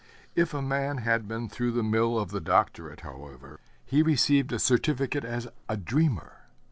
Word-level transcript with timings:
If 0.35 0.51
a 0.55 0.63
man 0.63 0.97
had 0.97 1.27
been 1.27 1.47
through 1.47 1.73
the 1.73 1.83
mill 1.83 2.17
of 2.17 2.31
the 2.31 2.41
Doctorate, 2.41 3.01
however, 3.01 3.59
he 3.85 4.01
received 4.01 4.51
a 4.51 4.57
certificate 4.57 5.23
as 5.23 5.47
a 5.69 5.77
dreamer. 5.77 6.47